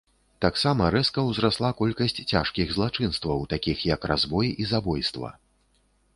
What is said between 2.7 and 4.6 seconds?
злачынстваў, такіх як разбой